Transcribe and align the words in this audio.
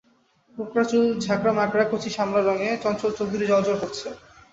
কোঁকড়া 0.57 0.83
চুল 0.85 1.05
ঝাঁকড়ামাকড়া, 1.19 1.85
কচি 1.91 2.09
শামলা 2.15 2.41
রঙ, 2.43 2.57
চঞ্চল 2.83 3.11
চোখদুটি 3.17 3.45
জ্বলজ্বল 3.47 3.77
করছে। 3.81 4.07